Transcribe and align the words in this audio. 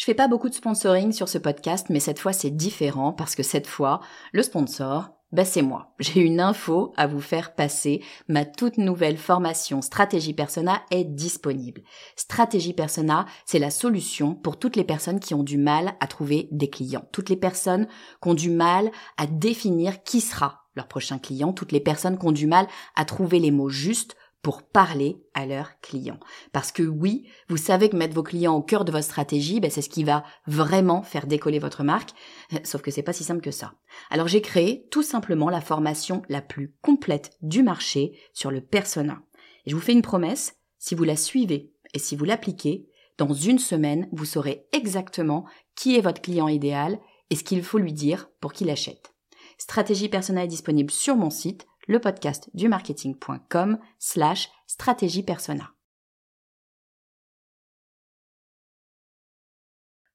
Je 0.00 0.06
fais 0.06 0.14
pas 0.14 0.28
beaucoup 0.28 0.48
de 0.48 0.54
sponsoring 0.54 1.12
sur 1.12 1.28
ce 1.28 1.36
podcast, 1.36 1.88
mais 1.90 2.00
cette 2.00 2.20
fois 2.20 2.32
c'est 2.32 2.48
différent 2.48 3.12
parce 3.12 3.34
que 3.34 3.42
cette 3.42 3.66
fois, 3.66 4.00
le 4.32 4.42
sponsor, 4.42 5.10
bah 5.30 5.44
c'est 5.44 5.60
moi. 5.60 5.92
J'ai 5.98 6.22
une 6.22 6.40
info 6.40 6.94
à 6.96 7.06
vous 7.06 7.20
faire 7.20 7.54
passer. 7.54 8.02
Ma 8.26 8.46
toute 8.46 8.78
nouvelle 8.78 9.18
formation 9.18 9.82
Stratégie 9.82 10.32
Persona 10.32 10.80
est 10.90 11.04
disponible. 11.04 11.82
Stratégie 12.16 12.72
Persona, 12.72 13.26
c'est 13.44 13.58
la 13.58 13.68
solution 13.68 14.34
pour 14.34 14.58
toutes 14.58 14.76
les 14.76 14.84
personnes 14.84 15.20
qui 15.20 15.34
ont 15.34 15.42
du 15.42 15.58
mal 15.58 15.92
à 16.00 16.06
trouver 16.06 16.48
des 16.50 16.70
clients. 16.70 17.04
Toutes 17.12 17.28
les 17.28 17.36
personnes 17.36 17.86
qui 18.22 18.28
ont 18.30 18.32
du 18.32 18.48
mal 18.48 18.90
à 19.18 19.26
définir 19.26 20.02
qui 20.02 20.22
sera 20.22 20.62
leur 20.76 20.88
prochain 20.88 21.18
client. 21.18 21.52
Toutes 21.52 21.72
les 21.72 21.80
personnes 21.80 22.16
qui 22.16 22.24
ont 22.24 22.32
du 22.32 22.46
mal 22.46 22.66
à 22.96 23.04
trouver 23.04 23.38
les 23.38 23.50
mots 23.50 23.68
justes 23.68 24.16
pour 24.42 24.62
parler 24.62 25.22
à 25.34 25.44
leurs 25.44 25.78
clients. 25.80 26.18
Parce 26.52 26.72
que 26.72 26.82
oui, 26.82 27.28
vous 27.48 27.56
savez 27.56 27.88
que 27.88 27.96
mettre 27.96 28.14
vos 28.14 28.22
clients 28.22 28.54
au 28.54 28.62
cœur 28.62 28.84
de 28.84 28.92
votre 28.92 29.04
stratégie, 29.04 29.60
ben 29.60 29.70
c'est 29.70 29.82
ce 29.82 29.90
qui 29.90 30.04
va 30.04 30.24
vraiment 30.46 31.02
faire 31.02 31.26
décoller 31.26 31.58
votre 31.58 31.82
marque. 31.82 32.10
Sauf 32.64 32.80
que 32.82 32.90
c'est 32.90 33.02
pas 33.02 33.12
si 33.12 33.24
simple 33.24 33.42
que 33.42 33.50
ça. 33.50 33.74
Alors 34.10 34.28
j'ai 34.28 34.40
créé 34.40 34.86
tout 34.90 35.02
simplement 35.02 35.50
la 35.50 35.60
formation 35.60 36.22
la 36.28 36.40
plus 36.40 36.74
complète 36.82 37.36
du 37.42 37.62
marché 37.62 38.18
sur 38.32 38.50
le 38.50 38.62
persona. 38.62 39.22
Et 39.66 39.70
je 39.70 39.76
vous 39.76 39.82
fais 39.82 39.92
une 39.92 40.02
promesse, 40.02 40.56
si 40.78 40.94
vous 40.94 41.04
la 41.04 41.16
suivez 41.16 41.72
et 41.92 41.98
si 41.98 42.16
vous 42.16 42.24
l'appliquez, 42.24 42.86
dans 43.18 43.34
une 43.34 43.58
semaine, 43.58 44.08
vous 44.12 44.24
saurez 44.24 44.66
exactement 44.72 45.44
qui 45.76 45.96
est 45.96 46.00
votre 46.00 46.22
client 46.22 46.48
idéal 46.48 46.98
et 47.28 47.36
ce 47.36 47.44
qu'il 47.44 47.62
faut 47.62 47.78
lui 47.78 47.92
dire 47.92 48.30
pour 48.40 48.54
qu'il 48.54 48.70
achète. 48.70 49.12
Stratégie 49.58 50.08
personnelle 50.08 50.44
est 50.44 50.48
disponible 50.48 50.90
sur 50.90 51.16
mon 51.16 51.28
site 51.28 51.66
le 51.90 51.98
podcast 51.98 52.48
du 52.54 52.68
marketing.com 52.68 53.76
slash 53.98 54.48
stratégie 54.68 55.24
persona. 55.24 55.72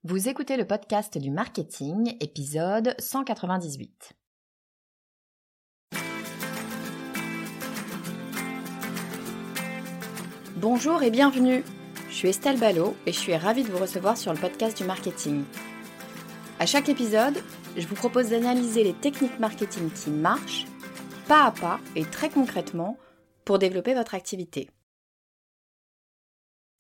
Vous 0.06 0.30
écoutez 0.30 0.56
le 0.56 0.66
podcast 0.66 1.18
du 1.18 1.32
marketing, 1.32 2.16
épisode 2.22 2.96
198. 2.98 4.14
Bonjour 10.56 11.04
et 11.04 11.12
bienvenue. 11.12 11.66
Je 12.08 12.14
suis 12.14 12.30
Estelle 12.30 12.58
Ballot 12.58 12.96
et 13.06 13.12
je 13.12 13.20
suis 13.20 13.36
ravie 13.36 13.64
de 13.64 13.70
vous 13.70 13.80
recevoir 13.80 14.16
sur 14.16 14.32
le 14.32 14.40
podcast 14.40 14.78
du 14.78 14.86
marketing. 14.86 15.44
À 16.58 16.66
chaque 16.66 16.88
épisode, 16.88 17.44
je 17.76 17.86
vous 17.86 17.96
propose 17.96 18.30
d'analyser 18.30 18.86
les 18.86 18.94
techniques 18.94 19.40
marketing 19.40 19.92
qui 19.92 20.10
marchent 20.10 20.68
pas 21.28 21.46
à 21.46 21.52
pas 21.52 21.80
et 21.96 22.06
très 22.06 22.30
concrètement 22.30 22.98
pour 23.46 23.60
développer 23.60 23.94
votre 23.94 24.16
activité. 24.16 24.70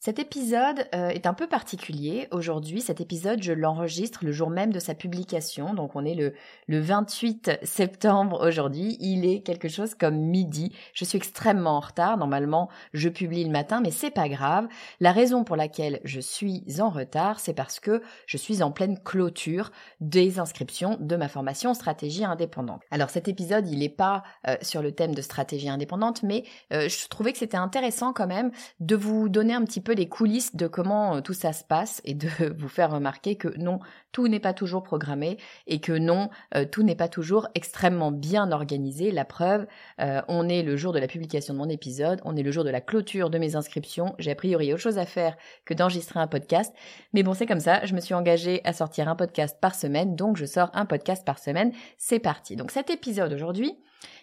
Cet 0.05 0.19
épisode 0.19 0.87
euh, 0.93 1.09
est 1.09 1.25
un 1.25 1.33
peu 1.33 1.47
particulier. 1.47 2.27
Aujourd'hui, 2.29 2.79
cet 2.79 3.01
épisode, 3.01 3.41
je 3.41 3.51
l'enregistre 3.51 4.23
le 4.23 4.31
jour 4.31 4.51
même 4.51 4.71
de 4.71 4.77
sa 4.77 4.93
publication. 4.93 5.73
Donc, 5.73 5.95
on 5.95 6.05
est 6.05 6.13
le, 6.13 6.35
le 6.67 6.79
28 6.79 7.53
septembre 7.63 8.47
aujourd'hui. 8.47 8.97
Il 8.99 9.25
est 9.25 9.39
quelque 9.39 9.67
chose 9.67 9.95
comme 9.95 10.17
midi. 10.17 10.71
Je 10.93 11.05
suis 11.05 11.17
extrêmement 11.17 11.77
en 11.77 11.79
retard. 11.79 12.17
Normalement, 12.17 12.69
je 12.93 13.09
publie 13.09 13.43
le 13.45 13.49
matin, 13.49 13.81
mais 13.81 13.89
c'est 13.89 14.11
pas 14.11 14.29
grave. 14.29 14.67
La 14.99 15.11
raison 15.11 15.43
pour 15.43 15.55
laquelle 15.55 16.01
je 16.03 16.19
suis 16.19 16.63
en 16.77 16.91
retard, 16.91 17.39
c'est 17.39 17.55
parce 17.55 17.79
que 17.79 18.03
je 18.27 18.37
suis 18.37 18.61
en 18.61 18.69
pleine 18.69 18.99
clôture 18.99 19.71
des 20.01 20.37
inscriptions 20.37 20.97
de 20.99 21.15
ma 21.15 21.29
formation 21.29 21.73
stratégie 21.73 22.25
indépendante. 22.25 22.83
Alors, 22.91 23.09
cet 23.09 23.27
épisode, 23.27 23.67
il 23.67 23.79
n'est 23.79 23.89
pas 23.89 24.21
euh, 24.47 24.55
sur 24.61 24.83
le 24.83 24.91
thème 24.91 25.15
de 25.15 25.23
stratégie 25.23 25.67
indépendante, 25.67 26.21
mais 26.21 26.43
euh, 26.73 26.89
je 26.89 27.07
trouvais 27.07 27.31
que 27.31 27.39
c'était 27.39 27.57
intéressant 27.57 28.13
quand 28.13 28.27
même 28.27 28.51
de 28.79 28.95
vous 28.95 29.29
donner 29.29 29.55
un 29.55 29.65
petit 29.65 29.81
peu 29.81 29.94
les 29.95 30.07
coulisses 30.07 30.55
de 30.55 30.67
comment 30.67 31.15
euh, 31.15 31.21
tout 31.21 31.33
ça 31.33 31.53
se 31.53 31.63
passe 31.63 32.01
et 32.05 32.13
de 32.13 32.27
vous 32.57 32.69
faire 32.69 32.91
remarquer 32.91 33.35
que 33.35 33.47
non, 33.57 33.79
tout 34.11 34.27
n'est 34.27 34.39
pas 34.39 34.53
toujours 34.53 34.83
programmé 34.83 35.38
et 35.67 35.79
que 35.79 35.91
non, 35.91 36.29
euh, 36.55 36.65
tout 36.65 36.83
n'est 36.83 36.95
pas 36.95 37.07
toujours 37.07 37.47
extrêmement 37.55 38.11
bien 38.11 38.51
organisé. 38.51 39.11
La 39.11 39.25
preuve, 39.25 39.66
euh, 40.00 40.22
on 40.28 40.47
est 40.47 40.63
le 40.63 40.75
jour 40.78 40.94
de 40.94 41.00
la 41.00 41.07
publication 41.07 41.53
de 41.53 41.59
mon 41.59 41.69
épisode, 41.69 42.22
on 42.25 42.35
est 42.35 42.44
le 42.44 42.51
jour 42.51 42.63
de 42.63 42.69
la 42.69 42.81
clôture 42.81 43.29
de 43.29 43.38
mes 43.38 43.56
inscriptions. 43.56 44.16
J'ai 44.19 44.31
a 44.31 44.35
priori 44.35 44.72
autre 44.73 44.81
chose 44.81 44.97
à 44.97 45.06
faire 45.06 45.35
que 45.66 45.73
d'enregistrer 45.73 46.19
un 46.19 46.27
podcast. 46.27 46.73
Mais 47.13 47.23
bon, 47.23 47.33
c'est 47.33 47.45
comme 47.45 47.59
ça, 47.59 47.85
je 47.85 47.94
me 47.94 48.00
suis 48.00 48.13
engagée 48.13 48.62
à 48.63 48.73
sortir 48.73 49.07
un 49.07 49.16
podcast 49.16 49.57
par 49.59 49.75
semaine, 49.75 50.16
donc 50.16 50.38
je 50.38 50.45
sors 50.45 50.69
un 50.73 50.85
podcast 50.85 51.25
par 51.25 51.39
semaine. 51.39 51.72
C'est 51.97 52.19
parti. 52.19 52.56
Donc 52.56 52.72
cet 52.72 52.89
épisode 52.89 53.33
aujourd'hui, 53.33 53.77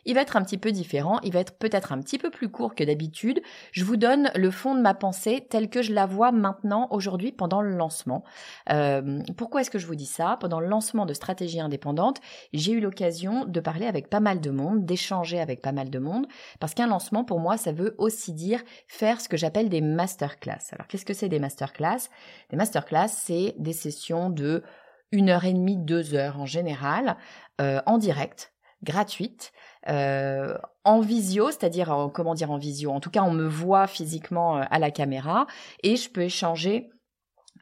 il 0.04 0.14
va 0.14 0.22
être 0.22 0.36
un 0.36 0.42
petit 0.42 0.58
peu 0.58 0.72
différent, 0.72 1.20
il 1.22 1.32
va 1.32 1.40
être 1.40 1.56
peut-être 1.58 1.92
un 1.92 2.00
petit 2.00 2.18
peu 2.18 2.30
plus 2.30 2.48
court 2.48 2.74
que 2.74 2.84
d'habitude. 2.84 3.40
Je 3.72 3.84
vous 3.84 3.96
donne 3.96 4.30
le 4.34 4.50
fond 4.50 4.74
de 4.74 4.80
ma 4.80 4.94
pensée 4.94 5.46
tel 5.48 5.68
que 5.68 5.82
je 5.82 5.92
la 5.92 6.06
vois 6.06 6.32
maintenant, 6.32 6.88
aujourd'hui, 6.90 7.32
pendant 7.32 7.60
le 7.60 7.74
lancement. 7.76 8.24
Euh, 8.70 9.20
pourquoi 9.36 9.60
est-ce 9.60 9.70
que 9.70 9.78
je 9.78 9.86
vous 9.86 9.94
dis 9.94 10.06
ça? 10.06 10.36
Pendant 10.40 10.60
le 10.60 10.66
lancement 10.66 11.06
de 11.06 11.14
Stratégie 11.14 11.60
indépendante, 11.60 12.20
j'ai 12.52 12.72
eu 12.72 12.80
l'occasion 12.80 13.44
de 13.44 13.60
parler 13.60 13.86
avec 13.86 14.10
pas 14.10 14.20
mal 14.20 14.40
de 14.40 14.50
monde, 14.50 14.84
d'échanger 14.84 15.40
avec 15.40 15.62
pas 15.62 15.72
mal 15.72 15.90
de 15.90 15.98
monde, 15.98 16.26
parce 16.58 16.74
qu'un 16.74 16.86
lancement, 16.86 17.24
pour 17.24 17.40
moi, 17.40 17.56
ça 17.56 17.72
veut 17.72 17.94
aussi 17.98 18.32
dire 18.32 18.62
faire 18.88 19.20
ce 19.20 19.28
que 19.28 19.36
j'appelle 19.36 19.68
des 19.68 19.80
masterclass. 19.80 20.72
Alors, 20.72 20.86
qu'est-ce 20.88 21.04
que 21.04 21.14
c'est 21.14 21.28
des 21.28 21.38
masterclass? 21.38 22.08
Des 22.50 22.56
masterclass, 22.56 23.08
c'est 23.08 23.54
des 23.58 23.72
sessions 23.72 24.30
de 24.30 24.62
une 25.12 25.28
heure 25.28 25.44
et 25.44 25.52
demie, 25.52 25.76
deux 25.76 26.14
heures 26.14 26.40
en 26.40 26.46
général, 26.46 27.16
euh, 27.60 27.80
en 27.86 27.98
direct, 27.98 28.51
gratuites, 28.82 29.52
euh, 29.88 30.56
en 30.84 31.00
visio, 31.00 31.50
c'est-à-dire 31.50 32.10
comment 32.12 32.34
dire 32.34 32.50
en 32.50 32.58
visio. 32.58 32.90
En 32.90 33.00
tout 33.00 33.10
cas, 33.10 33.22
on 33.22 33.32
me 33.32 33.46
voit 33.46 33.86
physiquement 33.86 34.58
euh, 34.58 34.64
à 34.70 34.78
la 34.78 34.90
caméra 34.90 35.46
et 35.82 35.96
je 35.96 36.10
peux 36.10 36.22
échanger 36.22 36.90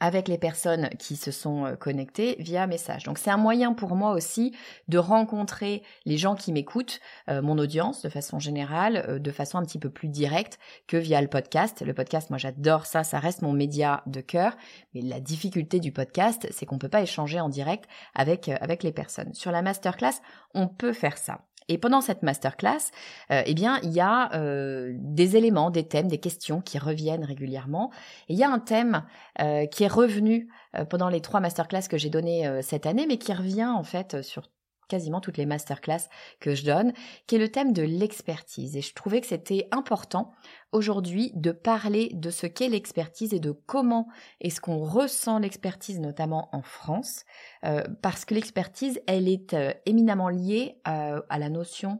avec 0.00 0.28
les 0.28 0.38
personnes 0.38 0.88
qui 0.98 1.16
se 1.16 1.30
sont 1.30 1.66
euh, 1.66 1.76
connectées 1.76 2.36
via 2.38 2.66
message. 2.66 3.04
Donc 3.04 3.18
c'est 3.18 3.30
un 3.30 3.36
moyen 3.36 3.72
pour 3.72 3.94
moi 3.94 4.12
aussi 4.12 4.56
de 4.88 4.98
rencontrer 4.98 5.82
les 6.04 6.16
gens 6.16 6.34
qui 6.34 6.52
m'écoutent, 6.52 7.00
mon 7.28 7.58
audience 7.58 8.02
de 8.02 8.08
façon 8.08 8.38
générale, 8.38 9.20
de 9.20 9.30
façon 9.30 9.58
un 9.58 9.64
petit 9.64 9.78
peu 9.78 9.90
plus 9.90 10.08
directe 10.08 10.58
que 10.86 10.96
via 10.96 11.20
le 11.20 11.28
podcast. 11.28 11.82
Le 11.82 11.94
podcast, 11.94 12.30
moi 12.30 12.38
j'adore 12.38 12.86
ça, 12.86 13.04
ça 13.04 13.18
reste 13.18 13.42
mon 13.42 13.52
média 13.52 14.02
de 14.06 14.20
cœur, 14.20 14.56
mais 14.94 15.02
la 15.02 15.20
difficulté 15.20 15.80
du 15.80 15.92
podcast, 15.92 16.48
c'est 16.50 16.66
qu'on 16.66 16.78
peut 16.78 16.88
pas 16.88 17.02
échanger 17.02 17.40
en 17.40 17.48
direct 17.48 17.88
avec 18.14 18.48
avec 18.48 18.82
les 18.82 18.92
personnes. 18.92 19.32
Sur 19.34 19.52
la 19.52 19.62
masterclass, 19.62 20.20
on 20.54 20.66
peut 20.66 20.92
faire 20.92 21.18
ça. 21.18 21.49
Et 21.70 21.78
pendant 21.78 22.00
cette 22.00 22.24
masterclass, 22.24 22.90
euh, 23.30 23.42
eh 23.46 23.54
bien, 23.54 23.78
il 23.84 23.92
y 23.92 24.00
a 24.00 24.34
euh, 24.34 24.92
des 24.96 25.36
éléments, 25.36 25.70
des 25.70 25.86
thèmes, 25.86 26.08
des 26.08 26.18
questions 26.18 26.60
qui 26.60 26.78
reviennent 26.78 27.24
régulièrement. 27.24 27.92
Il 28.28 28.36
y 28.36 28.42
a 28.42 28.50
un 28.50 28.58
thème 28.58 29.04
euh, 29.40 29.66
qui 29.66 29.84
est 29.84 29.88
revenu 29.88 30.48
pendant 30.88 31.08
les 31.08 31.20
trois 31.20 31.38
masterclass 31.38 31.82
que 31.88 31.96
j'ai 31.96 32.10
données 32.10 32.60
cette 32.62 32.86
année, 32.86 33.06
mais 33.06 33.18
qui 33.18 33.32
revient 33.32 33.66
en 33.66 33.82
fait 33.82 34.22
sur 34.22 34.42
quasiment 34.90 35.20
toutes 35.20 35.38
les 35.38 35.46
masterclass 35.46 36.08
que 36.40 36.54
je 36.54 36.64
donne, 36.64 36.92
qui 37.26 37.36
est 37.36 37.38
le 37.38 37.48
thème 37.48 37.72
de 37.72 37.82
l'expertise. 37.82 38.76
Et 38.76 38.82
je 38.82 38.92
trouvais 38.92 39.20
que 39.20 39.26
c'était 39.26 39.68
important 39.70 40.32
aujourd'hui 40.72 41.32
de 41.34 41.52
parler 41.52 42.10
de 42.12 42.30
ce 42.30 42.46
qu'est 42.46 42.68
l'expertise 42.68 43.32
et 43.32 43.40
de 43.40 43.52
comment 43.52 44.08
est-ce 44.40 44.60
qu'on 44.60 44.78
ressent 44.78 45.38
l'expertise, 45.38 46.00
notamment 46.00 46.48
en 46.52 46.62
France, 46.62 47.24
euh, 47.64 47.82
parce 48.02 48.24
que 48.24 48.34
l'expertise, 48.34 49.00
elle 49.06 49.28
est 49.28 49.54
euh, 49.54 49.72
éminemment 49.86 50.28
liée 50.28 50.80
euh, 50.88 51.20
à 51.28 51.38
la 51.38 51.48
notion, 51.48 51.98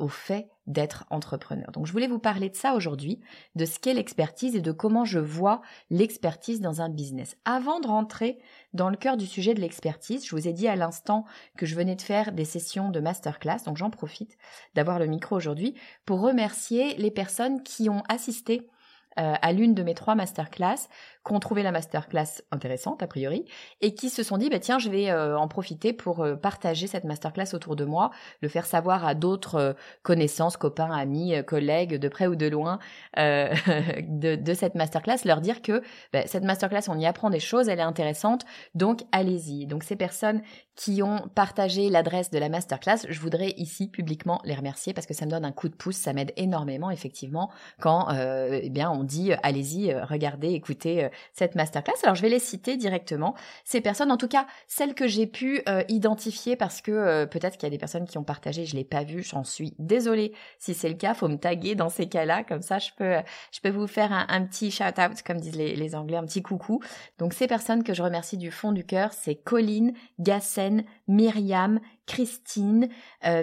au 0.00 0.08
fait 0.08 0.48
d'être 0.70 1.04
entrepreneur. 1.10 1.70
Donc 1.72 1.86
je 1.86 1.92
voulais 1.92 2.06
vous 2.06 2.18
parler 2.18 2.48
de 2.48 2.56
ça 2.56 2.74
aujourd'hui, 2.74 3.20
de 3.56 3.64
ce 3.64 3.78
qu'est 3.78 3.94
l'expertise 3.94 4.56
et 4.56 4.60
de 4.60 4.72
comment 4.72 5.04
je 5.04 5.18
vois 5.18 5.60
l'expertise 5.90 6.60
dans 6.60 6.80
un 6.80 6.88
business. 6.88 7.36
Avant 7.44 7.80
de 7.80 7.86
rentrer 7.86 8.38
dans 8.72 8.88
le 8.88 8.96
cœur 8.96 9.16
du 9.16 9.26
sujet 9.26 9.52
de 9.52 9.60
l'expertise, 9.60 10.26
je 10.26 10.34
vous 10.34 10.48
ai 10.48 10.52
dit 10.52 10.68
à 10.68 10.76
l'instant 10.76 11.24
que 11.56 11.66
je 11.66 11.74
venais 11.74 11.96
de 11.96 12.02
faire 12.02 12.32
des 12.32 12.44
sessions 12.44 12.90
de 12.90 13.00
masterclass, 13.00 13.64
donc 13.66 13.76
j'en 13.76 13.90
profite 13.90 14.38
d'avoir 14.74 14.98
le 14.98 15.06
micro 15.06 15.36
aujourd'hui 15.36 15.74
pour 16.06 16.20
remercier 16.20 16.94
les 16.96 17.10
personnes 17.10 17.62
qui 17.62 17.90
ont 17.90 18.02
assisté 18.08 18.68
à 19.16 19.52
l'une 19.52 19.74
de 19.74 19.82
mes 19.82 19.94
trois 19.94 20.14
masterclass 20.14 20.88
qui 21.26 21.34
ont 21.34 21.40
trouvé 21.40 21.62
la 21.62 21.70
masterclass 21.70 22.42
intéressante 22.50 23.02
a 23.02 23.06
priori 23.06 23.44
et 23.82 23.94
qui 23.94 24.08
se 24.08 24.22
sont 24.22 24.38
dit 24.38 24.48
bah 24.48 24.58
tiens 24.58 24.78
je 24.78 24.88
vais 24.88 25.10
euh, 25.10 25.38
en 25.38 25.48
profiter 25.48 25.92
pour 25.92 26.20
euh, 26.20 26.34
partager 26.34 26.86
cette 26.86 27.04
masterclass 27.04 27.52
autour 27.52 27.76
de 27.76 27.84
moi, 27.84 28.10
le 28.40 28.48
faire 28.48 28.64
savoir 28.64 29.04
à 29.04 29.14
d'autres 29.14 29.54
euh, 29.56 29.72
connaissances, 30.02 30.56
copains, 30.56 30.90
amis, 30.90 31.34
collègues 31.46 31.96
de 31.96 32.08
près 32.08 32.26
ou 32.26 32.36
de 32.36 32.46
loin 32.46 32.78
de, 33.16 34.54
cette 34.54 34.74
masterclass, 34.74 35.18
leur 35.24 35.40
dire 35.40 35.62
que 35.62 35.82
bah, 36.12 36.26
cette 36.26 36.44
masterclass 36.44 36.88
on 36.88 36.98
y 36.98 37.06
apprend 37.06 37.28
des 37.28 37.40
choses, 37.40 37.68
elle 37.68 37.80
est 37.80 37.82
intéressante 37.82 38.44
donc 38.74 39.02
allez-y. 39.12 39.66
Donc 39.66 39.84
ces 39.84 39.96
personnes 39.96 40.42
qui 40.74 41.02
ont 41.02 41.28
partagé 41.34 41.90
l'adresse 41.90 42.30
de 42.30 42.38
la 42.38 42.48
masterclass, 42.48 43.00
je 43.08 43.20
voudrais 43.20 43.50
ici 43.58 43.88
publiquement 43.88 44.40
les 44.44 44.54
remercier 44.54 44.94
parce 44.94 45.06
que 45.06 45.14
ça 45.14 45.26
me 45.26 45.30
donne 45.30 45.44
un 45.44 45.52
coup 45.52 45.68
de 45.68 45.74
pouce, 45.74 45.96
ça 45.96 46.14
m'aide 46.14 46.32
énormément 46.36 46.90
effectivement 46.90 47.50
quand 47.80 48.08
eh 48.10 48.70
bien 48.70 48.90
on 48.90 49.04
dit 49.04 49.32
allez-y, 49.42 49.94
regardez, 49.94 50.52
écoutez 50.52 51.09
cette 51.32 51.54
masterclass. 51.54 51.94
Alors 52.02 52.14
je 52.14 52.22
vais 52.22 52.28
les 52.28 52.38
citer 52.38 52.76
directement. 52.76 53.34
Ces 53.64 53.80
personnes, 53.80 54.12
en 54.12 54.16
tout 54.16 54.28
cas 54.28 54.46
celles 54.66 54.94
que 54.94 55.06
j'ai 55.06 55.26
pu 55.26 55.62
identifier 55.88 56.56
parce 56.56 56.80
que 56.80 57.24
peut-être 57.26 57.56
qu'il 57.56 57.64
y 57.64 57.66
a 57.66 57.70
des 57.70 57.78
personnes 57.78 58.06
qui 58.06 58.18
ont 58.18 58.24
partagé, 58.24 58.66
je 58.66 58.76
l'ai 58.76 58.84
pas 58.84 59.04
vu, 59.04 59.22
j'en 59.22 59.44
suis 59.44 59.74
désolée. 59.78 60.32
Si 60.58 60.74
c'est 60.74 60.88
le 60.88 60.94
cas, 60.94 61.14
faut 61.14 61.28
me 61.28 61.36
taguer 61.36 61.74
dans 61.74 61.88
ces 61.88 62.08
cas-là, 62.08 62.44
comme 62.44 62.62
ça 62.62 62.78
je 62.78 62.90
peux, 62.96 63.16
je 63.52 63.60
peux 63.60 63.70
vous 63.70 63.86
faire 63.86 64.12
un, 64.12 64.44
petit 64.44 64.70
shout-out, 64.70 65.22
comme 65.26 65.38
disent 65.38 65.56
les, 65.56 65.94
Anglais, 65.94 66.16
un 66.16 66.24
petit 66.24 66.42
coucou. 66.42 66.80
Donc 67.18 67.34
ces 67.34 67.46
personnes 67.46 67.82
que 67.82 67.94
je 67.94 68.02
remercie 68.02 68.36
du 68.36 68.50
fond 68.50 68.72
du 68.72 68.84
cœur, 68.84 69.12
c'est 69.12 69.34
Colline, 69.34 69.92
Gassen, 70.18 70.84
Myriam, 71.08 71.80
Christine, 72.06 72.88
euh, 73.24 73.42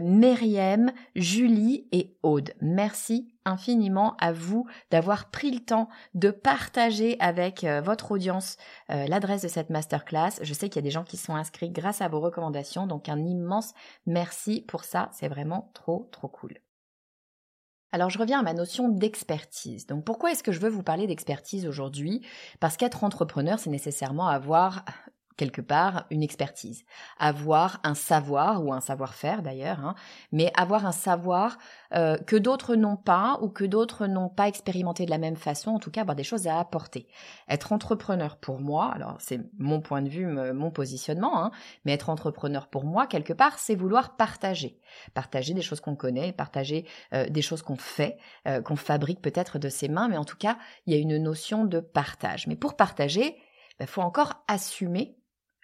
Julie 1.15 1.87
et 1.91 2.17
Aude. 2.23 2.53
Merci 2.61 3.36
infiniment 3.47 4.15
à 4.19 4.31
vous 4.31 4.67
d'avoir 4.91 5.29
pris 5.29 5.51
le 5.51 5.59
temps 5.59 5.89
de 6.13 6.31
partager 6.31 7.17
avec 7.19 7.63
euh, 7.63 7.81
votre 7.81 8.11
audience 8.11 8.57
euh, 8.89 9.07
l'adresse 9.07 9.41
de 9.41 9.47
cette 9.47 9.69
masterclass. 9.69 10.39
Je 10.41 10.53
sais 10.53 10.69
qu'il 10.69 10.77
y 10.77 10.85
a 10.85 10.87
des 10.87 10.91
gens 10.91 11.03
qui 11.03 11.17
sont 11.17 11.35
inscrits 11.35 11.69
grâce 11.69 12.01
à 12.01 12.07
vos 12.07 12.19
recommandations, 12.19 12.87
donc 12.87 13.09
un 13.09 13.25
immense 13.25 13.73
merci 14.05 14.63
pour 14.67 14.83
ça, 14.83 15.09
c'est 15.13 15.27
vraiment 15.27 15.71
trop 15.73 16.09
trop 16.11 16.27
cool. 16.27 16.59
Alors 17.91 18.09
je 18.09 18.19
reviens 18.19 18.39
à 18.39 18.43
ma 18.43 18.53
notion 18.53 18.89
d'expertise. 18.89 19.87
Donc 19.87 20.03
pourquoi 20.03 20.31
est-ce 20.31 20.43
que 20.43 20.51
je 20.51 20.59
veux 20.59 20.69
vous 20.69 20.83
parler 20.83 21.07
d'expertise 21.07 21.65
aujourd'hui? 21.65 22.25
Parce 22.59 22.75
qu'être 22.75 23.03
entrepreneur, 23.03 23.59
c'est 23.59 23.69
nécessairement 23.69 24.27
avoir 24.27 24.83
quelque 25.37 25.61
part 25.61 26.05
une 26.09 26.23
expertise, 26.23 26.83
avoir 27.17 27.79
un 27.83 27.93
savoir 27.93 28.65
ou 28.65 28.73
un 28.73 28.81
savoir-faire 28.81 29.43
d'ailleurs, 29.43 29.79
hein, 29.79 29.95
mais 30.31 30.51
avoir 30.57 30.85
un 30.85 30.91
savoir 30.91 31.57
euh, 31.93 32.17
que 32.17 32.35
d'autres 32.35 32.75
n'ont 32.75 32.97
pas 32.97 33.37
ou 33.41 33.49
que 33.49 33.63
d'autres 33.63 34.07
n'ont 34.07 34.29
pas 34.29 34.47
expérimenté 34.47 35.05
de 35.05 35.11
la 35.11 35.19
même 35.19 35.35
façon, 35.35 35.71
en 35.71 35.79
tout 35.79 35.91
cas 35.91 36.01
avoir 36.01 36.15
des 36.15 36.23
choses 36.23 36.47
à 36.47 36.59
apporter. 36.59 37.07
Être 37.47 37.71
entrepreneur 37.71 38.37
pour 38.37 38.59
moi, 38.59 38.91
alors 38.93 39.17
c'est 39.19 39.39
mon 39.57 39.79
point 39.79 40.01
de 40.01 40.09
vue, 40.09 40.25
mon 40.25 40.71
positionnement, 40.71 41.43
hein, 41.43 41.51
mais 41.85 41.93
être 41.93 42.09
entrepreneur 42.09 42.67
pour 42.67 42.83
moi 42.83 43.07
quelque 43.07 43.33
part, 43.33 43.59
c'est 43.59 43.75
vouloir 43.75 44.17
partager, 44.17 44.79
partager 45.13 45.53
des 45.53 45.61
choses 45.61 45.79
qu'on 45.79 45.95
connaît, 45.95 46.33
partager 46.33 46.85
euh, 47.13 47.29
des 47.29 47.41
choses 47.41 47.61
qu'on 47.61 47.77
fait, 47.77 48.17
euh, 48.47 48.61
qu'on 48.61 48.75
fabrique 48.75 49.21
peut-être 49.21 49.59
de 49.59 49.69
ses 49.69 49.87
mains, 49.87 50.07
mais 50.07 50.17
en 50.17 50.25
tout 50.25 50.37
cas 50.37 50.57
il 50.85 50.93
y 50.93 50.97
a 50.97 50.99
une 50.99 51.17
notion 51.17 51.65
de 51.65 51.79
partage. 51.79 52.47
Mais 52.47 52.55
pour 52.55 52.75
partager, 52.75 53.37
il 53.77 53.85
ben, 53.85 53.87
faut 53.87 54.01
encore 54.01 54.43
assumer 54.47 55.17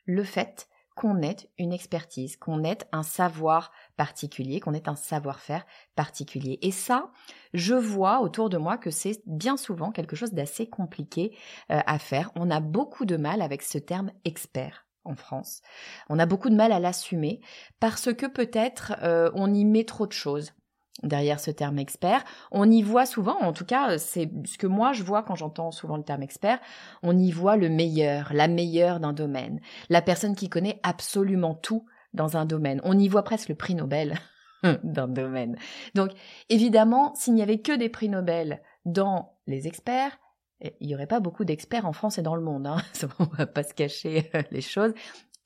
le 0.05 0.23
fait 0.23 0.67
qu'on 0.95 1.21
ait 1.21 1.49
une 1.57 1.73
expertise, 1.73 2.37
qu'on 2.37 2.63
ait 2.63 2.77
un 2.91 3.03
savoir 3.03 3.71
particulier, 3.97 4.59
qu'on 4.59 4.73
ait 4.73 4.87
un 4.87 4.95
savoir-faire 4.95 5.65
particulier. 5.95 6.59
Et 6.61 6.71
ça, 6.71 7.11
je 7.53 7.73
vois 7.73 8.21
autour 8.21 8.49
de 8.49 8.57
moi 8.57 8.77
que 8.77 8.91
c'est 8.91 9.21
bien 9.25 9.57
souvent 9.57 9.91
quelque 9.91 10.15
chose 10.15 10.33
d'assez 10.33 10.67
compliqué 10.67 11.35
euh, 11.71 11.79
à 11.85 11.97
faire. 11.99 12.31
On 12.35 12.51
a 12.51 12.59
beaucoup 12.59 13.05
de 13.05 13.17
mal 13.17 13.41
avec 13.41 13.63
ce 13.63 13.77
terme 13.77 14.11
expert 14.23 14.85
en 15.03 15.15
France. 15.15 15.61
On 16.09 16.19
a 16.19 16.25
beaucoup 16.25 16.49
de 16.49 16.55
mal 16.55 16.71
à 16.71 16.79
l'assumer 16.79 17.41
parce 17.79 18.13
que 18.13 18.25
peut-être 18.25 18.93
euh, 19.01 19.31
on 19.33 19.53
y 19.53 19.65
met 19.65 19.83
trop 19.85 20.07
de 20.07 20.13
choses 20.13 20.53
derrière 21.01 21.39
ce 21.39 21.51
terme 21.51 21.79
expert. 21.79 22.23
On 22.51 22.69
y 22.69 22.81
voit 22.81 23.05
souvent, 23.05 23.39
en 23.41 23.53
tout 23.53 23.65
cas, 23.65 23.97
c'est 23.97 24.29
ce 24.45 24.57
que 24.57 24.67
moi 24.67 24.93
je 24.93 25.03
vois 25.03 25.23
quand 25.23 25.35
j'entends 25.35 25.71
souvent 25.71 25.97
le 25.97 26.03
terme 26.03 26.21
expert, 26.21 26.59
on 27.01 27.17
y 27.17 27.31
voit 27.31 27.57
le 27.57 27.69
meilleur, 27.69 28.31
la 28.33 28.47
meilleure 28.47 28.99
d'un 28.99 29.13
domaine, 29.13 29.59
la 29.89 30.01
personne 30.01 30.35
qui 30.35 30.49
connaît 30.49 30.79
absolument 30.83 31.55
tout 31.55 31.85
dans 32.13 32.37
un 32.37 32.45
domaine. 32.45 32.79
On 32.83 32.97
y 32.97 33.07
voit 33.07 33.23
presque 33.23 33.49
le 33.49 33.55
prix 33.55 33.75
Nobel 33.75 34.19
d'un 34.83 35.07
domaine. 35.07 35.57
Donc, 35.95 36.11
évidemment, 36.49 37.13
s'il 37.15 37.33
n'y 37.33 37.41
avait 37.41 37.59
que 37.59 37.75
des 37.75 37.89
prix 37.89 38.09
Nobel 38.09 38.61
dans 38.85 39.35
les 39.47 39.67
experts, 39.67 40.17
eh, 40.61 40.75
il 40.79 40.87
n'y 40.87 40.95
aurait 40.95 41.07
pas 41.07 41.19
beaucoup 41.19 41.43
d'experts 41.43 41.85
en 41.85 41.93
France 41.93 42.17
et 42.17 42.21
dans 42.21 42.35
le 42.35 42.43
monde. 42.43 42.67
Hein. 42.67 42.77
On 43.19 43.25
va 43.35 43.47
pas 43.47 43.63
se 43.63 43.73
cacher 43.73 44.29
euh, 44.35 44.43
les 44.51 44.61
choses 44.61 44.93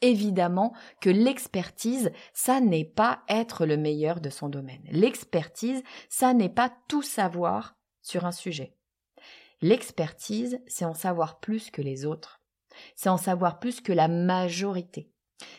évidemment 0.01 0.73
que 1.01 1.09
l'expertise, 1.09 2.11
ça 2.33 2.59
n'est 2.59 2.85
pas 2.85 3.23
être 3.29 3.65
le 3.65 3.77
meilleur 3.77 4.21
de 4.21 4.29
son 4.29 4.49
domaine. 4.49 4.83
L'expertise, 4.91 5.83
ça 6.09 6.33
n'est 6.33 6.49
pas 6.49 6.71
tout 6.87 7.01
savoir 7.01 7.75
sur 8.01 8.25
un 8.25 8.31
sujet. 8.31 8.75
L'expertise, 9.61 10.59
c'est 10.67 10.85
en 10.85 10.93
savoir 10.93 11.39
plus 11.39 11.71
que 11.71 11.81
les 11.81 12.05
autres. 12.05 12.41
C'est 12.95 13.09
en 13.09 13.17
savoir 13.17 13.59
plus 13.59 13.81
que 13.81 13.93
la 13.93 14.07
majorité. 14.07 15.11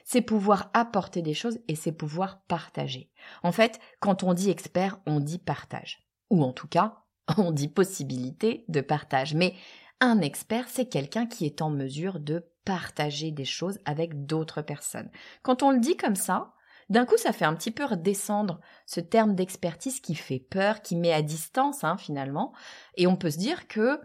C'est 0.04 0.22
pouvoir 0.22 0.70
apporter 0.72 1.22
des 1.22 1.34
choses 1.34 1.58
et 1.68 1.74
c'est 1.74 1.92
pouvoir 1.92 2.42
partager. 2.42 3.10
En 3.42 3.52
fait, 3.52 3.80
quand 4.00 4.22
on 4.22 4.34
dit 4.34 4.50
expert, 4.50 5.00
on 5.06 5.20
dit 5.20 5.38
partage. 5.38 6.06
Ou 6.30 6.42
en 6.42 6.52
tout 6.52 6.68
cas, 6.68 7.04
on 7.38 7.52
dit 7.52 7.68
possibilité 7.68 8.64
de 8.68 8.80
partage. 8.80 9.34
Mais 9.34 9.54
un 10.00 10.20
expert, 10.20 10.68
c'est 10.68 10.88
quelqu'un 10.88 11.26
qui 11.26 11.44
est 11.44 11.62
en 11.62 11.70
mesure 11.70 12.20
de 12.20 12.48
partager 12.68 13.30
des 13.30 13.46
choses 13.46 13.78
avec 13.86 14.26
d'autres 14.26 14.60
personnes. 14.60 15.08
Quand 15.40 15.62
on 15.62 15.70
le 15.70 15.78
dit 15.78 15.96
comme 15.96 16.16
ça, 16.16 16.52
d'un 16.90 17.06
coup, 17.06 17.16
ça 17.16 17.32
fait 17.32 17.46
un 17.46 17.54
petit 17.54 17.70
peu 17.70 17.86
redescendre 17.86 18.60
ce 18.84 19.00
terme 19.00 19.34
d'expertise 19.34 20.00
qui 20.00 20.14
fait 20.14 20.38
peur, 20.38 20.82
qui 20.82 20.94
met 20.94 21.14
à 21.14 21.22
distance 21.22 21.82
hein, 21.82 21.96
finalement, 21.96 22.52
et 22.98 23.06
on 23.06 23.16
peut 23.16 23.30
se 23.30 23.38
dire 23.38 23.68
que, 23.68 23.98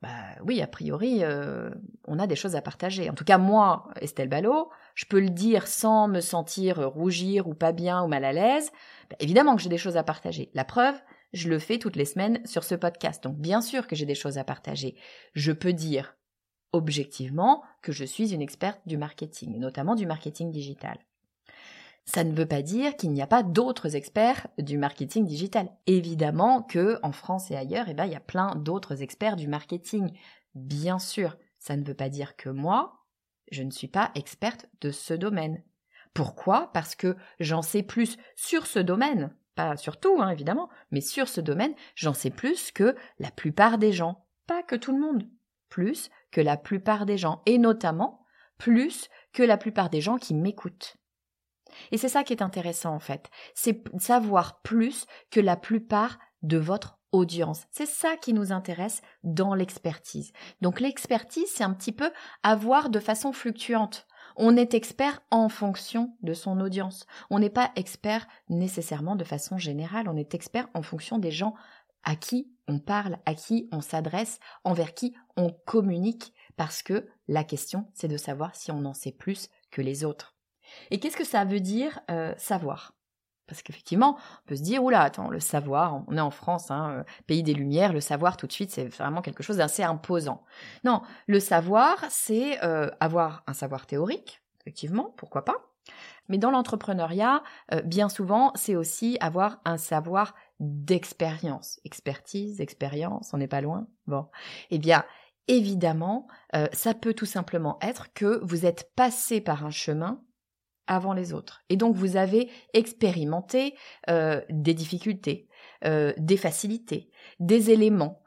bah 0.00 0.14
oui, 0.44 0.62
a 0.62 0.68
priori, 0.68 1.24
euh, 1.24 1.70
on 2.06 2.20
a 2.20 2.28
des 2.28 2.36
choses 2.36 2.54
à 2.54 2.62
partager. 2.62 3.10
En 3.10 3.14
tout 3.14 3.24
cas, 3.24 3.36
moi, 3.36 3.88
Estelle 4.00 4.28
Ballot, 4.28 4.70
je 4.94 5.06
peux 5.06 5.18
le 5.18 5.30
dire 5.30 5.66
sans 5.66 6.06
me 6.06 6.20
sentir 6.20 6.78
rougir 6.88 7.48
ou 7.48 7.54
pas 7.54 7.72
bien 7.72 8.04
ou 8.04 8.06
mal 8.06 8.24
à 8.24 8.32
l'aise. 8.32 8.70
Bah, 9.10 9.16
évidemment 9.18 9.56
que 9.56 9.62
j'ai 9.62 9.68
des 9.68 9.76
choses 9.76 9.96
à 9.96 10.04
partager. 10.04 10.52
La 10.54 10.64
preuve, 10.64 10.94
je 11.32 11.48
le 11.48 11.58
fais 11.58 11.78
toutes 11.78 11.96
les 11.96 12.04
semaines 12.04 12.40
sur 12.46 12.62
ce 12.62 12.76
podcast. 12.76 13.24
Donc 13.24 13.38
bien 13.38 13.60
sûr 13.60 13.88
que 13.88 13.96
j'ai 13.96 14.06
des 14.06 14.14
choses 14.14 14.38
à 14.38 14.44
partager. 14.44 14.94
Je 15.34 15.50
peux 15.50 15.72
dire 15.72 16.14
objectivement 16.72 17.62
que 17.82 17.92
je 17.92 18.04
suis 18.04 18.34
une 18.34 18.42
experte 18.42 18.80
du 18.86 18.96
marketing, 18.96 19.58
notamment 19.58 19.94
du 19.94 20.06
marketing 20.06 20.50
digital. 20.50 20.98
Ça 22.04 22.24
ne 22.24 22.32
veut 22.32 22.46
pas 22.46 22.62
dire 22.62 22.96
qu'il 22.96 23.12
n'y 23.12 23.20
a 23.20 23.26
pas 23.26 23.42
d'autres 23.42 23.94
experts 23.94 24.46
du 24.56 24.78
marketing 24.78 25.26
digital. 25.26 25.68
Évidemment 25.86 26.62
que 26.62 26.98
en 27.02 27.12
France 27.12 27.50
et 27.50 27.56
ailleurs, 27.56 27.86
eh 27.88 27.94
ben, 27.94 28.06
il 28.06 28.12
y 28.12 28.16
a 28.16 28.20
plein 28.20 28.54
d'autres 28.54 29.02
experts 29.02 29.36
du 29.36 29.46
marketing. 29.46 30.10
Bien 30.54 30.98
sûr, 30.98 31.36
ça 31.58 31.76
ne 31.76 31.84
veut 31.84 31.94
pas 31.94 32.08
dire 32.08 32.34
que 32.36 32.48
moi, 32.48 33.04
je 33.52 33.62
ne 33.62 33.70
suis 33.70 33.88
pas 33.88 34.10
experte 34.14 34.66
de 34.80 34.90
ce 34.90 35.12
domaine. 35.12 35.62
Pourquoi? 36.14 36.70
Parce 36.72 36.94
que 36.94 37.14
j'en 37.40 37.60
sais 37.60 37.82
plus 37.82 38.16
sur 38.36 38.66
ce 38.66 38.78
domaine, 38.78 39.34
pas 39.54 39.76
sur 39.76 40.00
tout, 40.00 40.16
hein, 40.18 40.30
évidemment, 40.30 40.70
mais 40.90 41.02
sur 41.02 41.28
ce 41.28 41.42
domaine, 41.42 41.74
j'en 41.94 42.14
sais 42.14 42.30
plus 42.30 42.72
que 42.72 42.96
la 43.18 43.30
plupart 43.30 43.76
des 43.76 43.92
gens, 43.92 44.26
pas 44.46 44.62
que 44.62 44.76
tout 44.76 44.92
le 44.92 45.00
monde 45.00 45.28
plus 45.68 46.08
que 46.30 46.40
la 46.40 46.56
plupart 46.56 47.06
des 47.06 47.18
gens, 47.18 47.42
et 47.46 47.58
notamment 47.58 48.24
plus 48.58 49.08
que 49.32 49.42
la 49.42 49.56
plupart 49.56 49.90
des 49.90 50.00
gens 50.00 50.18
qui 50.18 50.34
m'écoutent. 50.34 50.96
Et 51.92 51.98
c'est 51.98 52.08
ça 52.08 52.24
qui 52.24 52.32
est 52.32 52.42
intéressant 52.42 52.94
en 52.94 53.00
fait, 53.00 53.30
c'est 53.54 53.82
savoir 53.98 54.60
plus 54.62 55.06
que 55.30 55.40
la 55.40 55.56
plupart 55.56 56.18
de 56.42 56.58
votre 56.58 56.98
audience. 57.12 57.64
C'est 57.70 57.86
ça 57.86 58.16
qui 58.16 58.32
nous 58.32 58.52
intéresse 58.52 59.00
dans 59.22 59.54
l'expertise. 59.54 60.32
Donc 60.60 60.80
l'expertise, 60.80 61.48
c'est 61.48 61.64
un 61.64 61.72
petit 61.72 61.92
peu 61.92 62.10
avoir 62.42 62.90
de 62.90 63.00
façon 63.00 63.32
fluctuante. 63.32 64.06
On 64.36 64.56
est 64.56 64.74
expert 64.74 65.20
en 65.30 65.48
fonction 65.48 66.16
de 66.22 66.32
son 66.32 66.60
audience. 66.60 67.06
On 67.30 67.38
n'est 67.38 67.50
pas 67.50 67.72
expert 67.76 68.26
nécessairement 68.48 69.16
de 69.16 69.24
façon 69.24 69.58
générale, 69.58 70.08
on 70.08 70.16
est 70.16 70.34
expert 70.34 70.68
en 70.74 70.82
fonction 70.82 71.18
des 71.18 71.32
gens 71.32 71.54
à 72.04 72.16
qui 72.16 72.50
on 72.68 72.78
parle, 72.78 73.18
à 73.26 73.34
qui 73.34 73.68
on 73.72 73.80
s'adresse, 73.80 74.40
envers 74.64 74.94
qui 74.94 75.14
on 75.36 75.50
communique, 75.50 76.34
parce 76.56 76.82
que 76.82 77.08
la 77.28 77.44
question, 77.44 77.86
c'est 77.94 78.08
de 78.08 78.16
savoir 78.16 78.54
si 78.54 78.70
on 78.70 78.84
en 78.84 78.94
sait 78.94 79.12
plus 79.12 79.48
que 79.70 79.80
les 79.80 80.04
autres. 80.04 80.36
Et 80.90 81.00
qu'est-ce 81.00 81.16
que 81.16 81.24
ça 81.24 81.44
veut 81.44 81.60
dire 81.60 82.00
euh, 82.10 82.34
savoir? 82.36 82.94
Parce 83.46 83.62
qu'effectivement, 83.62 84.18
on 84.18 84.48
peut 84.48 84.56
se 84.56 84.62
dire, 84.62 84.84
oula, 84.84 85.00
attends, 85.00 85.30
le 85.30 85.40
savoir, 85.40 86.02
on 86.06 86.16
est 86.16 86.20
en 86.20 86.30
France, 86.30 86.70
hein, 86.70 86.90
euh, 86.90 87.04
pays 87.26 87.42
des 87.42 87.54
Lumières, 87.54 87.94
le 87.94 88.00
savoir 88.00 88.36
tout 88.36 88.46
de 88.46 88.52
suite, 88.52 88.70
c'est 88.70 88.84
vraiment 88.88 89.22
quelque 89.22 89.42
chose 89.42 89.56
d'assez 89.56 89.82
imposant. 89.82 90.44
Non, 90.84 91.00
le 91.26 91.40
savoir, 91.40 91.96
c'est 92.10 92.62
euh, 92.62 92.90
avoir 93.00 93.44
un 93.46 93.54
savoir 93.54 93.86
théorique, 93.86 94.42
effectivement, 94.60 95.14
pourquoi 95.16 95.46
pas. 95.46 95.56
Mais 96.28 96.36
dans 96.36 96.50
l'entrepreneuriat, 96.50 97.42
bien 97.84 98.10
souvent, 98.10 98.52
c'est 98.54 98.76
aussi 98.76 99.16
avoir 99.20 99.62
un 99.64 99.78
savoir 99.78 100.34
d'expérience. 100.60 101.80
Expertise, 101.84 102.60
expérience, 102.60 103.30
on 103.32 103.38
n'est 103.38 103.48
pas 103.48 103.60
loin. 103.60 103.86
Bon. 104.06 104.26
Eh 104.70 104.78
bien, 104.78 105.04
évidemment, 105.46 106.26
euh, 106.54 106.68
ça 106.72 106.94
peut 106.94 107.14
tout 107.14 107.26
simplement 107.26 107.78
être 107.80 108.12
que 108.12 108.40
vous 108.44 108.66
êtes 108.66 108.92
passé 108.94 109.40
par 109.40 109.64
un 109.64 109.70
chemin 109.70 110.22
avant 110.86 111.12
les 111.12 111.32
autres. 111.32 111.62
Et 111.68 111.76
donc, 111.76 111.94
vous 111.94 112.16
avez 112.16 112.50
expérimenté 112.72 113.74
euh, 114.08 114.40
des 114.48 114.74
difficultés, 114.74 115.48
euh, 115.84 116.12
des 116.16 116.36
facilités, 116.36 117.10
des 117.40 117.70
éléments 117.70 118.22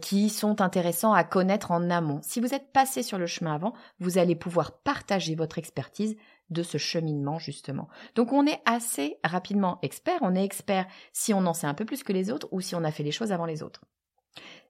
qui 0.00 0.30
sont 0.30 0.62
intéressants 0.62 1.12
à 1.12 1.22
connaître 1.22 1.70
en 1.70 1.90
amont. 1.90 2.20
Si 2.22 2.40
vous 2.40 2.54
êtes 2.54 2.72
passé 2.72 3.02
sur 3.02 3.18
le 3.18 3.26
chemin 3.26 3.54
avant, 3.54 3.74
vous 4.00 4.16
allez 4.16 4.34
pouvoir 4.34 4.78
partager 4.78 5.34
votre 5.34 5.58
expertise 5.58 6.16
de 6.50 6.62
ce 6.62 6.78
cheminement 6.78 7.38
justement. 7.38 7.88
Donc 8.14 8.32
on 8.32 8.46
est 8.46 8.60
assez 8.64 9.18
rapidement 9.24 9.78
expert, 9.82 10.18
on 10.22 10.34
est 10.34 10.44
expert 10.44 10.86
si 11.12 11.34
on 11.34 11.46
en 11.46 11.54
sait 11.54 11.66
un 11.66 11.74
peu 11.74 11.84
plus 11.84 12.02
que 12.02 12.12
les 12.12 12.30
autres 12.30 12.48
ou 12.52 12.60
si 12.60 12.74
on 12.74 12.84
a 12.84 12.92
fait 12.92 13.02
les 13.02 13.12
choses 13.12 13.32
avant 13.32 13.46
les 13.46 13.62
autres. 13.62 13.84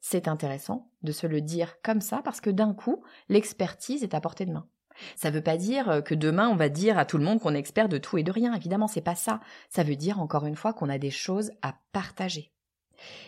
C'est 0.01 0.29
intéressant 0.29 0.91
de 1.03 1.13
se 1.13 1.27
le 1.27 1.41
dire 1.41 1.81
comme 1.83 2.01
ça 2.01 2.21
parce 2.25 2.41
que 2.41 2.51
d'un 2.51 2.73
coup, 2.73 3.03
l'expertise 3.29 4.03
est 4.03 4.15
à 4.15 4.21
portée 4.21 4.47
de 4.47 4.53
main. 4.53 4.69
Ça 5.15 5.31
ne 5.31 5.35
veut 5.35 5.43
pas 5.43 5.57
dire 5.57 5.91
euh, 5.91 6.01
que 6.01 6.15
demain 6.15 6.49
on 6.49 6.57
va 6.57 6.69
dire 6.69 6.97
à 6.97 7.05
tout 7.05 7.19
le 7.19 7.25
monde 7.25 7.41
qu'on 7.41 7.55
est 7.55 7.59
expert 7.59 7.89
de 7.89 7.99
tout 7.99 8.17
et 8.17 8.23
de 8.23 8.33
rien. 8.33 8.55
Évidemment, 8.55 8.89
c'est 8.89 9.01
pas 9.01 9.15
ça. 9.15 9.41
Ça 9.69 9.83
veut 9.83 9.97
dire 9.97 10.21
encore 10.21 10.47
une 10.47 10.57
fois 10.57 10.73
qu'on 10.73 10.89
a 10.89 10.99
des 10.99 11.11
choses 11.11 11.51
à 11.63 11.75
partager. 11.93 12.53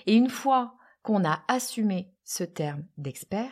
Et 0.06 0.14
une 0.14 0.30
fois 0.30 0.76
qu'on 1.02 1.24
a 1.24 1.42
assumé 1.48 2.12
ce 2.24 2.44
terme 2.44 2.84
d'expert, 2.96 3.50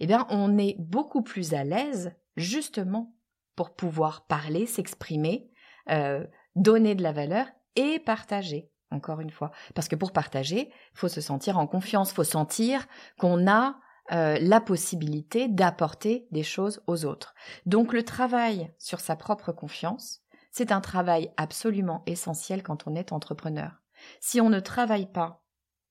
eh 0.00 0.06
bien, 0.06 0.26
on 0.30 0.58
est 0.58 0.76
beaucoup 0.78 1.22
plus 1.22 1.54
à 1.54 1.64
l'aise, 1.64 2.12
justement, 2.36 3.14
pour 3.56 3.74
pouvoir 3.74 4.26
parler, 4.26 4.66
s'exprimer, 4.66 5.50
euh, 5.90 6.24
donner 6.56 6.94
de 6.94 7.02
la 7.02 7.12
valeur 7.12 7.46
et 7.76 7.98
partager. 7.98 8.70
Encore 8.90 9.20
une 9.20 9.30
fois, 9.30 9.52
parce 9.74 9.88
que 9.88 9.96
pour 9.96 10.12
partager, 10.12 10.70
faut 10.92 11.08
se 11.08 11.22
sentir 11.22 11.58
en 11.58 11.66
confiance, 11.66 12.12
faut 12.12 12.24
sentir 12.24 12.86
qu'on 13.18 13.50
a 13.50 13.80
euh, 14.12 14.36
la 14.38 14.60
possibilité 14.60 15.48
d'apporter 15.48 16.26
des 16.30 16.42
choses 16.42 16.82
aux 16.86 17.06
autres. 17.06 17.34
Donc 17.64 17.94
le 17.94 18.02
travail 18.02 18.70
sur 18.78 19.00
sa 19.00 19.16
propre 19.16 19.52
confiance, 19.52 20.20
c'est 20.50 20.72
un 20.72 20.82
travail 20.82 21.32
absolument 21.38 22.02
essentiel 22.04 22.62
quand 22.62 22.86
on 22.86 22.94
est 22.94 23.12
entrepreneur. 23.12 23.80
Si 24.20 24.40
on 24.40 24.50
ne 24.50 24.60
travaille 24.60 25.10
pas 25.10 25.42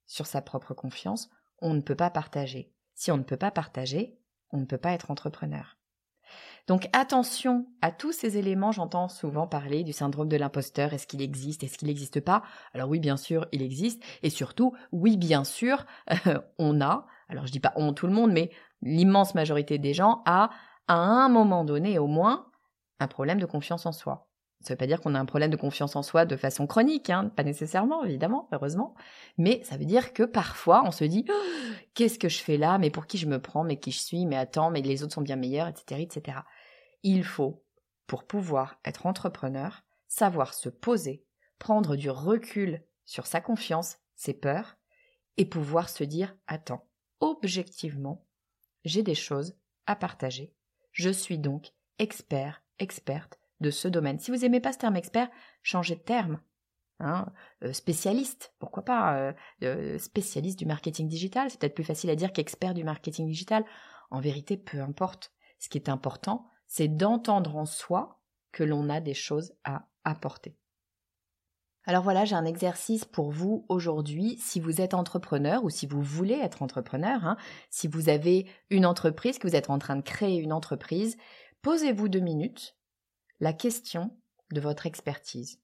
sur 0.05 0.27
sa 0.27 0.41
propre 0.41 0.75
confiance, 0.75 1.29
on 1.59 1.73
ne 1.73 1.81
peut 1.81 1.95
pas 1.95 2.11
partager. 2.11 2.71
Si 2.93 3.11
on 3.11 3.17
ne 3.17 3.23
peut 3.23 3.37
pas 3.37 3.51
partager, 3.51 4.19
on 4.51 4.57
ne 4.57 4.65
peut 4.65 4.77
pas 4.77 4.91
être 4.91 5.09
entrepreneur. 5.09 5.77
Donc 6.67 6.87
attention 6.93 7.67
à 7.81 7.91
tous 7.91 8.11
ces 8.11 8.37
éléments, 8.37 8.71
j'entends 8.71 9.07
souvent 9.07 9.47
parler 9.47 9.83
du 9.83 9.93
syndrome 9.93 10.29
de 10.29 10.37
l'imposteur, 10.37 10.93
est-ce 10.93 11.07
qu'il 11.07 11.21
existe, 11.21 11.63
est-ce 11.63 11.77
qu'il 11.77 11.87
n'existe 11.87 12.21
pas? 12.21 12.43
Alors 12.73 12.89
oui, 12.89 12.99
bien 12.99 13.17
sûr, 13.17 13.47
il 13.51 13.61
existe, 13.61 14.03
et 14.23 14.29
surtout, 14.29 14.73
oui, 14.91 15.17
bien 15.17 15.43
sûr, 15.43 15.85
on 16.59 16.81
a, 16.81 17.05
alors 17.29 17.47
je 17.47 17.51
dis 17.51 17.59
pas 17.59 17.73
on 17.75 17.93
tout 17.93 18.07
le 18.07 18.13
monde, 18.13 18.31
mais 18.31 18.51
l'immense 18.81 19.35
majorité 19.35 19.77
des 19.77 19.93
gens 19.93 20.21
a, 20.25 20.49
à 20.87 20.95
un 20.95 21.29
moment 21.29 21.63
donné 21.65 21.99
au 21.99 22.07
moins, 22.07 22.47
un 22.99 23.07
problème 23.07 23.39
de 23.39 23.45
confiance 23.45 23.85
en 23.85 23.91
soi. 23.91 24.30
Ça 24.61 24.73
ne 24.73 24.75
veut 24.75 24.77
pas 24.77 24.87
dire 24.87 25.01
qu'on 25.01 25.15
a 25.15 25.19
un 25.19 25.25
problème 25.25 25.49
de 25.49 25.57
confiance 25.57 25.95
en 25.95 26.03
soi 26.03 26.25
de 26.25 26.35
façon 26.35 26.67
chronique, 26.67 27.09
hein, 27.09 27.29
pas 27.35 27.43
nécessairement, 27.43 28.03
évidemment, 28.03 28.47
heureusement, 28.51 28.93
mais 29.37 29.63
ça 29.63 29.75
veut 29.75 29.85
dire 29.85 30.13
que 30.13 30.21
parfois 30.23 30.83
on 30.85 30.91
se 30.91 31.03
dit 31.03 31.25
qu'est-ce 31.95 32.19
que 32.19 32.29
je 32.29 32.37
fais 32.37 32.57
là, 32.57 32.77
mais 32.77 32.91
pour 32.91 33.07
qui 33.07 33.17
je 33.17 33.25
me 33.25 33.41
prends, 33.41 33.63
mais 33.63 33.79
qui 33.79 33.91
je 33.91 33.99
suis, 33.99 34.25
mais 34.27 34.37
attends, 34.37 34.69
mais 34.69 34.81
les 34.81 35.03
autres 35.03 35.13
sont 35.13 35.21
bien 35.21 35.35
meilleurs, 35.35 35.67
etc., 35.67 36.01
etc. 36.01 36.37
Il 37.01 37.23
faut, 37.23 37.65
pour 38.05 38.25
pouvoir 38.25 38.79
être 38.85 39.07
entrepreneur, 39.07 39.81
savoir 40.07 40.53
se 40.53 40.69
poser, 40.69 41.25
prendre 41.57 41.95
du 41.95 42.11
recul 42.11 42.83
sur 43.05 43.25
sa 43.25 43.41
confiance, 43.41 43.97
ses 44.15 44.33
peurs, 44.33 44.77
et 45.37 45.45
pouvoir 45.45 45.89
se 45.89 46.03
dire 46.03 46.35
attends, 46.45 46.87
objectivement, 47.19 48.27
j'ai 48.85 49.01
des 49.01 49.15
choses 49.15 49.55
à 49.87 49.95
partager. 49.95 50.53
Je 50.91 51.09
suis 51.09 51.39
donc 51.39 51.71
expert, 51.97 52.61
experte 52.77 53.40
de 53.61 53.71
ce 53.71 53.87
domaine. 53.87 54.19
Si 54.19 54.31
vous 54.31 54.37
n'aimez 54.37 54.59
pas 54.59 54.73
ce 54.73 54.79
terme 54.79 54.97
expert, 54.97 55.29
changez 55.61 55.95
de 55.95 56.01
terme. 56.01 56.39
Hein, 56.99 57.31
euh, 57.63 57.73
spécialiste, 57.73 58.53
pourquoi 58.59 58.85
pas 58.85 59.15
euh, 59.17 59.33
euh, 59.63 59.97
spécialiste 59.97 60.59
du 60.59 60.67
marketing 60.67 61.07
digital, 61.07 61.49
c'est 61.49 61.59
peut-être 61.59 61.73
plus 61.73 61.83
facile 61.83 62.11
à 62.11 62.15
dire 62.15 62.31
qu'expert 62.31 62.75
du 62.75 62.83
marketing 62.83 63.27
digital. 63.27 63.65
En 64.11 64.19
vérité, 64.19 64.55
peu 64.55 64.79
importe. 64.81 65.31
Ce 65.57 65.67
qui 65.67 65.79
est 65.79 65.89
important, 65.89 66.47
c'est 66.67 66.87
d'entendre 66.87 67.55
en 67.55 67.65
soi 67.65 68.21
que 68.51 68.63
l'on 68.63 68.89
a 68.89 68.99
des 68.99 69.15
choses 69.15 69.53
à 69.63 69.87
apporter. 70.03 70.57
Alors 71.85 72.03
voilà, 72.03 72.25
j'ai 72.25 72.35
un 72.35 72.45
exercice 72.45 73.05
pour 73.05 73.31
vous 73.31 73.65
aujourd'hui. 73.67 74.37
Si 74.37 74.59
vous 74.59 74.81
êtes 74.81 74.93
entrepreneur 74.93 75.63
ou 75.63 75.71
si 75.71 75.87
vous 75.87 76.01
voulez 76.01 76.35
être 76.35 76.61
entrepreneur, 76.61 77.25
hein, 77.25 77.37
si 77.71 77.87
vous 77.87 78.09
avez 78.09 78.45
une 78.69 78.85
entreprise, 78.85 79.39
que 79.39 79.47
vous 79.47 79.55
êtes 79.55 79.71
en 79.71 79.79
train 79.79 79.95
de 79.95 80.01
créer 80.01 80.37
une 80.37 80.53
entreprise, 80.53 81.17
posez-vous 81.63 82.09
deux 82.09 82.19
minutes 82.19 82.75
la 83.41 83.53
question 83.53 84.15
de 84.53 84.61
votre 84.61 84.85
expertise. 84.85 85.59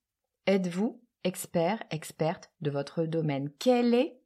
Êtes-vous 0.47 1.01
expert, 1.23 1.81
experte 1.91 2.49
de 2.59 2.71
votre 2.71 3.03
domaine? 3.03 3.49
Quel 3.59 3.93
est 3.93 4.19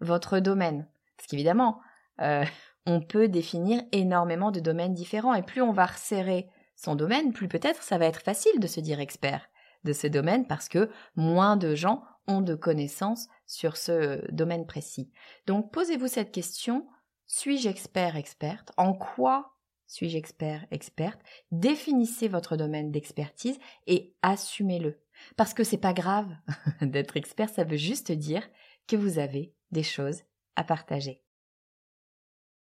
votre 0.00 0.40
domaine? 0.40 0.88
Parce 1.16 1.28
qu'évidemment, 1.28 1.80
euh, 2.20 2.44
on 2.86 3.00
peut 3.00 3.28
définir 3.28 3.82
énormément 3.92 4.50
de 4.50 4.60
domaines 4.60 4.94
différents 4.94 5.34
et 5.34 5.42
plus 5.42 5.62
on 5.62 5.72
va 5.72 5.86
resserrer 5.86 6.50
son 6.74 6.96
domaine, 6.96 7.32
plus 7.32 7.48
peut-être 7.48 7.82
ça 7.82 7.98
va 7.98 8.06
être 8.06 8.20
facile 8.20 8.60
de 8.60 8.66
se 8.66 8.80
dire 8.80 9.00
expert 9.00 9.48
de 9.84 9.92
ce 9.92 10.06
domaine 10.06 10.46
parce 10.46 10.68
que 10.68 10.90
moins 11.14 11.56
de 11.56 11.74
gens 11.74 12.02
ont 12.26 12.40
de 12.40 12.54
connaissances 12.54 13.28
sur 13.46 13.76
ce 13.76 14.24
domaine 14.32 14.66
précis. 14.66 15.10
Donc 15.46 15.72
posez-vous 15.72 16.08
cette 16.08 16.32
question, 16.32 16.86
suis-je 17.26 17.68
expert, 17.68 18.16
experte? 18.16 18.72
En 18.76 18.92
quoi 18.92 19.57
suis-je 19.88 20.16
expert, 20.16 20.64
experte? 20.70 21.20
Définissez 21.50 22.28
votre 22.28 22.56
domaine 22.56 22.92
d'expertise 22.92 23.58
et 23.86 24.14
assumez-le. 24.22 25.00
Parce 25.36 25.54
que 25.54 25.64
c'est 25.64 25.78
pas 25.78 25.94
grave 25.94 26.30
d'être 26.82 27.16
expert, 27.16 27.48
ça 27.48 27.64
veut 27.64 27.76
juste 27.76 28.12
dire 28.12 28.48
que 28.86 28.96
vous 28.96 29.18
avez 29.18 29.54
des 29.72 29.82
choses 29.82 30.22
à 30.56 30.62
partager. 30.62 31.22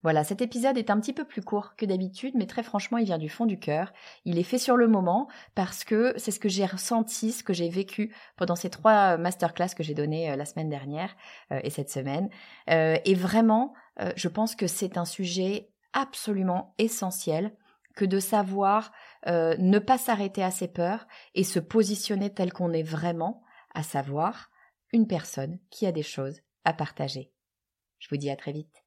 Voilà, 0.05 0.23
cet 0.23 0.43
épisode 0.43 0.77
est 0.77 0.91
un 0.91 0.99
petit 0.99 1.13
peu 1.13 1.25
plus 1.25 1.41
court 1.41 1.75
que 1.75 1.85
d'habitude, 1.87 2.35
mais 2.35 2.45
très 2.45 2.61
franchement, 2.61 2.99
il 2.99 3.05
vient 3.05 3.17
du 3.17 3.27
fond 3.27 3.47
du 3.47 3.57
cœur. 3.57 3.91
Il 4.23 4.37
est 4.37 4.43
fait 4.43 4.59
sur 4.59 4.77
le 4.77 4.87
moment 4.87 5.27
parce 5.55 5.83
que 5.83 6.13
c'est 6.17 6.29
ce 6.29 6.39
que 6.39 6.47
j'ai 6.47 6.67
ressenti, 6.67 7.31
ce 7.31 7.43
que 7.43 7.53
j'ai 7.53 7.69
vécu 7.69 8.13
pendant 8.37 8.55
ces 8.55 8.69
trois 8.69 9.17
masterclass 9.17 9.69
que 9.75 9.81
j'ai 9.81 9.95
données 9.95 10.29
euh, 10.29 10.35
la 10.35 10.45
semaine 10.45 10.69
dernière 10.69 11.15
euh, 11.51 11.59
et 11.63 11.71
cette 11.71 11.89
semaine. 11.89 12.29
Euh, 12.69 12.97
et 13.03 13.15
vraiment, 13.15 13.73
je 14.15 14.27
pense 14.27 14.55
que 14.55 14.67
c'est 14.67 14.97
un 14.97 15.05
sujet 15.05 15.71
absolument 15.95 16.75
essentiel 16.77 17.57
que 17.95 18.05
de 18.05 18.19
savoir 18.19 18.91
ne 19.25 19.79
pas 19.79 19.97
s'arrêter 19.97 20.43
à 20.43 20.51
ses 20.51 20.67
peurs 20.67 21.07
et 21.33 21.43
se 21.43 21.57
positionner 21.57 22.31
tel 22.31 22.53
qu'on 22.53 22.73
est 22.73 22.83
vraiment, 22.83 23.41
à 23.73 23.81
savoir 23.81 24.51
une 24.93 25.07
personne 25.07 25.57
qui 25.71 25.87
a 25.87 25.91
des 25.91 26.03
choses 26.03 26.41
à 26.63 26.73
partager. 26.73 27.31
Je 27.97 28.07
vous 28.09 28.17
dis 28.17 28.29
à 28.29 28.35
très 28.35 28.51
vite. 28.51 28.84